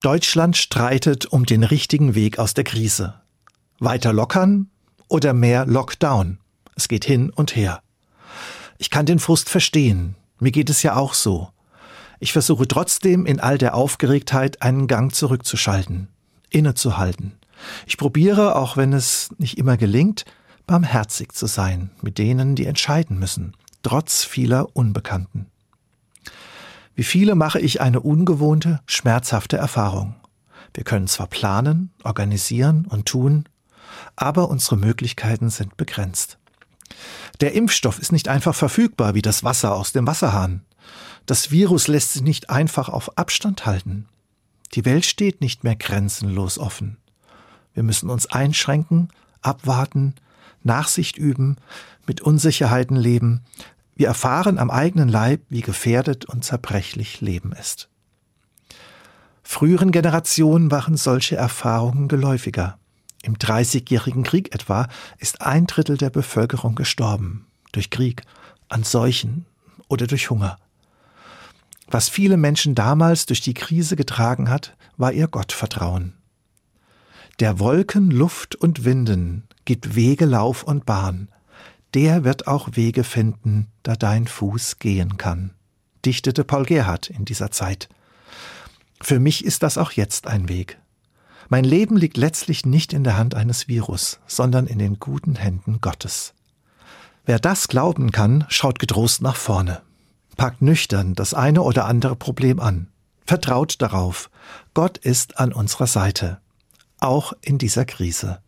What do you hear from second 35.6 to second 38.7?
begrenzt. Der Impfstoff ist nicht einfach